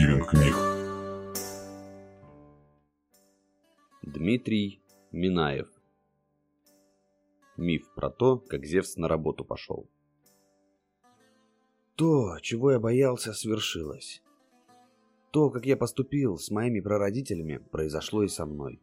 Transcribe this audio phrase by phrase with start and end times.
[0.00, 0.54] Стивен Книг.
[4.02, 4.80] Дмитрий
[5.12, 5.68] Минаев
[7.58, 9.90] Миф про то, как Зевс на работу пошел.
[11.96, 14.22] То, чего я боялся, свершилось.
[15.32, 18.80] То, как я поступил с моими прародителями, произошло и со мной.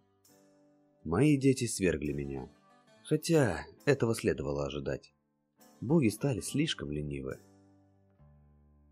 [1.04, 2.48] Мои дети свергли меня.
[3.06, 5.16] Хотя этого следовало ожидать.
[5.82, 7.40] Боги стали слишком ленивы.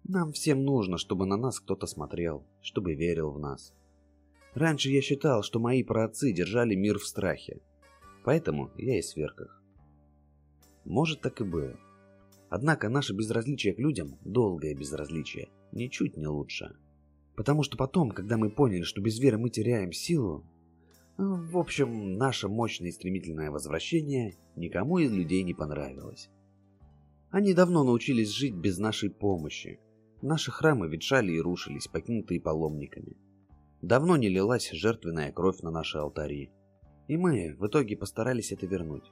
[0.08, 3.74] Нам всем нужно, чтобы на нас кто-то смотрел, чтобы верил в нас.
[4.54, 7.60] Раньше я считал, что мои праотцы держали мир в страхе.
[8.24, 9.64] Поэтому я и сверг их.
[10.86, 11.76] Может, так и было.
[12.50, 16.76] Однако наше безразличие к людям, долгое безразличие, ничуть не лучше.
[17.36, 20.46] Потому что потом, когда мы поняли, что без веры мы теряем силу,
[21.18, 26.30] в общем, наше мощное и стремительное возвращение никому из людей не понравилось.
[27.32, 29.80] Они давно научились жить без нашей помощи.
[30.28, 33.16] Наши храмы ветшали и рушились, покинутые паломниками.
[33.84, 36.50] Давно не лилась жертвенная кровь на наши алтари.
[37.08, 39.12] И мы в итоге постарались это вернуть,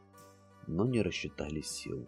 [0.66, 2.08] но не рассчитали сил.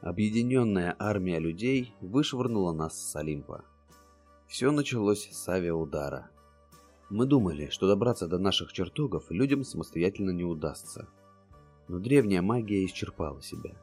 [0.00, 3.64] Объединенная армия людей вышвырнула нас с Олимпа.
[4.48, 6.32] Все началось с авиаудара.
[7.08, 11.06] Мы думали, что добраться до наших чертогов людям самостоятельно не удастся.
[11.86, 13.76] Но древняя магия исчерпала себя.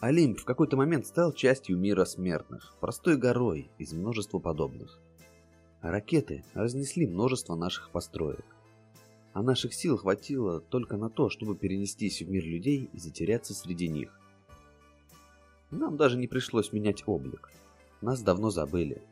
[0.00, 5.00] Олимп в какой-то момент стал частью мира смертных, простой горой из множества подобных.
[5.82, 8.44] Ракеты разнесли множество наших построек.
[9.32, 13.88] А наших сил хватило только на то, чтобы перенестись в мир людей и затеряться среди
[13.88, 14.16] них.
[15.72, 17.50] Нам даже не пришлось менять облик.
[18.00, 19.02] Нас давно забыли.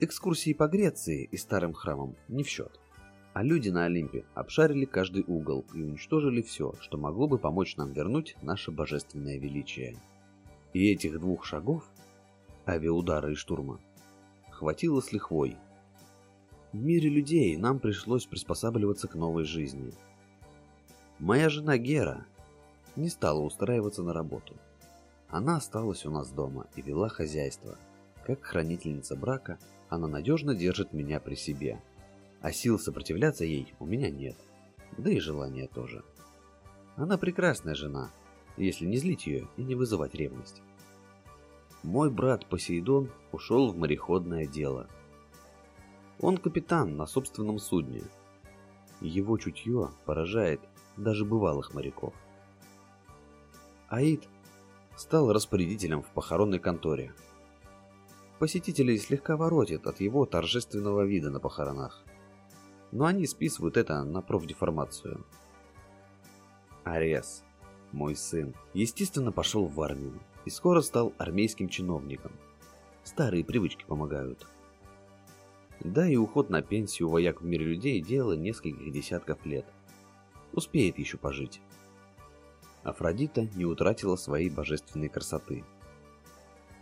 [0.00, 2.80] Экскурсии по Греции и старым храмам не в счет.
[3.34, 7.92] А люди на Олимпе обшарили каждый угол и уничтожили все, что могло бы помочь нам
[7.92, 9.96] вернуть наше божественное величие.
[10.72, 11.84] И этих двух шагов,
[12.66, 13.80] авиаудара и штурма,
[14.50, 15.56] хватило с лихвой.
[16.72, 19.92] В мире людей нам пришлось приспосабливаться к новой жизни.
[21.18, 22.26] Моя жена Гера
[22.94, 24.56] не стала устраиваться на работу.
[25.28, 27.76] Она осталась у нас дома и вела хозяйство.
[28.24, 29.58] Как хранительница брака,
[29.88, 31.82] она надежно держит меня при себе.
[32.40, 34.36] А сил сопротивляться ей у меня нет.
[34.96, 36.04] Да и желания тоже.
[36.96, 38.10] Она прекрасная жена,
[38.56, 40.62] если не злить ее и не вызывать ревность.
[41.82, 44.86] Мой брат Посейдон ушел в мореходное дело.
[46.20, 48.02] Он капитан на собственном судне.
[49.00, 50.60] Его чутье поражает
[50.98, 52.12] даже бывалых моряков.
[53.88, 54.28] Аид
[54.94, 57.14] стал распорядителем в похоронной конторе.
[58.38, 62.04] Посетителей слегка воротит от его торжественного вида на похоронах.
[62.92, 65.24] Но они списывают это на профдеформацию.
[66.84, 67.42] Арес
[67.92, 72.32] мой сын, естественно, пошел в армию и скоро стал армейским чиновником.
[73.04, 74.46] Старые привычки помогают.
[75.80, 79.66] Да и уход на пенсию вояк в мире людей дело нескольких десятков лет.
[80.52, 81.60] Успеет еще пожить.
[82.82, 85.64] Афродита не утратила своей божественной красоты.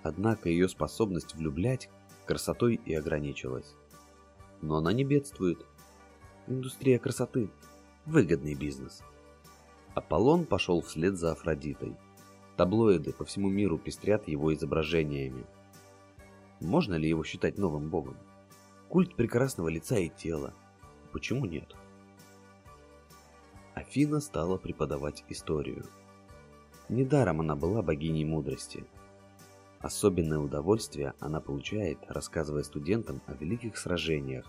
[0.03, 1.89] Однако ее способность влюблять
[2.27, 3.75] красотой и ограничилась.
[4.63, 5.65] Но она не бедствует.
[6.47, 7.51] Индустрия красоты–
[8.07, 9.03] выгодный бизнес.
[9.95, 11.97] Аполлон пошел вслед за Афродитой.
[12.59, 15.47] Таблоиды по всему миру пестрят его изображениями.
[16.61, 18.17] Можно ли его считать новым богом?
[18.89, 20.53] Культ прекрасного лица и тела.
[21.13, 21.75] Почему нет?
[23.75, 25.87] Афина стала преподавать историю.
[26.91, 28.85] Недаром она была богиней мудрости.
[29.79, 34.47] Особенное удовольствие она получает, рассказывая студентам о великих сражениях,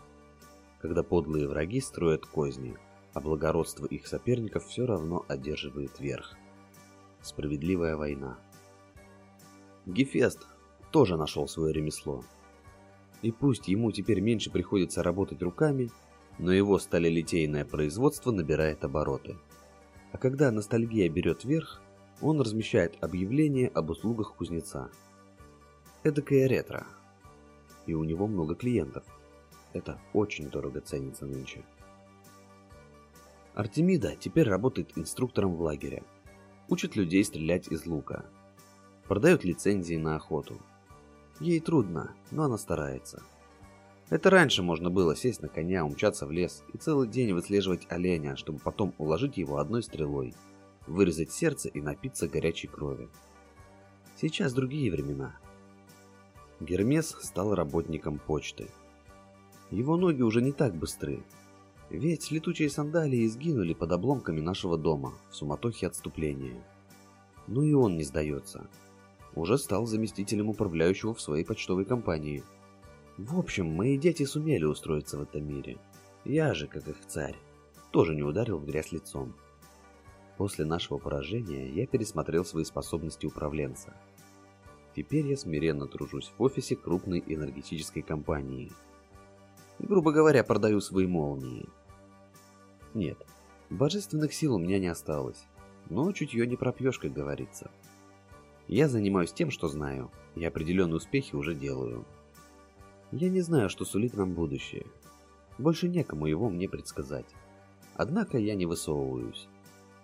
[0.81, 2.75] когда подлые враги строят козни–
[3.13, 6.35] а благородство их соперников все равно одерживает верх.
[7.21, 8.39] Справедливая война.
[9.85, 10.47] Гефест
[10.91, 12.23] тоже нашел свое ремесло.
[13.21, 15.89] И пусть ему теперь меньше приходится работать руками,
[16.37, 19.37] но его сталелитейное производство набирает обороты.
[20.11, 21.81] А когда ностальгия берет верх,
[22.21, 24.89] он размещает объявление об услугах кузнеца.
[26.03, 26.87] Эдакое ретро.
[27.85, 29.03] И у него много клиентов.
[29.73, 31.63] Это очень дорого ценится нынче.
[33.53, 36.03] Артемида теперь работает инструктором в лагере.
[36.69, 38.25] Учит людей стрелять из лука.
[39.07, 40.61] Продает лицензии на охоту.
[41.39, 43.23] Ей трудно, но она старается.
[44.11, 48.35] Это раньше можно было сесть на коня, умчаться в лес и целый день выслеживать оленя,
[48.35, 50.35] чтобы потом уложить его одной стрелой,
[50.85, 53.09] вырезать сердце и напиться горячей крови.
[54.15, 55.35] Сейчас другие времена.
[56.59, 58.67] Гермес стал работником почты.
[59.71, 61.23] Его ноги уже не так быстры,
[61.89, 66.63] ведь летучие сандалии сгинули под обломками нашего дома в суматохе отступления.
[67.47, 68.67] Ну и он не сдается.
[69.35, 72.43] Уже стал заместителем управляющего в своей почтовой компании.
[73.17, 75.77] В общем, мои дети сумели устроиться в этом мире.
[76.25, 77.35] Я же, как их царь,
[77.91, 79.33] тоже не ударил в грязь лицом.
[80.37, 83.93] После нашего поражения я пересмотрел свои способности управленца.
[84.95, 88.71] Теперь я смиренно тружусь в офисе крупной энергетической компании.
[89.79, 91.67] Грубо говоря, продаю свои молнии.
[92.93, 93.17] Нет,
[93.69, 95.45] божественных сил у меня не осталось,
[95.89, 97.69] но чутье не пропьешь, как говорится.
[98.67, 102.05] Я занимаюсь тем, что знаю, и определенные успехи уже делаю.
[103.11, 104.85] Я не знаю, что сулит нам будущее.
[105.57, 107.25] Больше некому его мне предсказать.
[107.95, 109.47] Однако я не высовываюсь.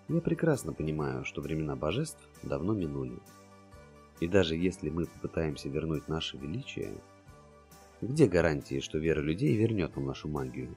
[0.08, 3.18] Я прекрасно понимаю, что времена божеств давно минули.
[4.20, 6.94] И даже если мы попытаемся вернуть наше величие,
[8.00, 10.76] где гарантии, что вера людей вернет нам нашу магию?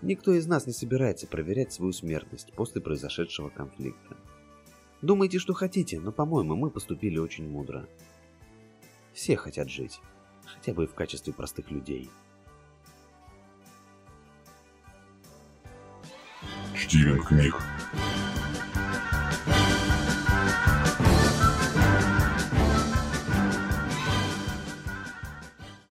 [0.00, 4.16] Никто из нас не собирается проверять свою смертность после произошедшего конфликта.
[5.02, 7.88] Думайте, что хотите, но, по-моему, мы поступили очень мудро.
[9.12, 10.00] Все хотят жить,
[10.44, 12.10] хотя бы в качестве простых людей.
[16.76, 17.56] Чтивен книг